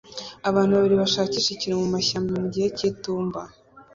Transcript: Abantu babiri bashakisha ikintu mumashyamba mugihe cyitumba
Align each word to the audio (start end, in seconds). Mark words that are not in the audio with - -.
Abantu 0.49 0.71
babiri 0.77 0.95
bashakisha 1.03 1.49
ikintu 1.51 1.81
mumashyamba 1.83 2.31
mugihe 2.43 2.67
cyitumba 2.77 3.39